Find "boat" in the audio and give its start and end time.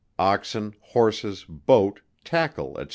1.45-1.99